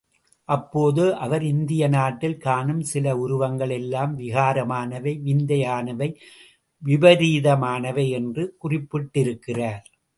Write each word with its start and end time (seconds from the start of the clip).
அப்போது 0.49 1.15
அவர் 1.15 1.43
இந்திய 1.43 1.87
நாட்டில் 1.87 2.37
காணும் 2.37 2.81
சில 2.81 3.17
உருவங்கள் 3.17 3.69
எல்லாம் 3.69 4.17
விகாரமானவை, 4.19 5.13
விந்தையானவை, 5.23 6.09
விபரீதமானவை 6.83 8.09
என்று 8.09 8.45
குறிப்பிட்டிருக்கிறார். 8.63 9.83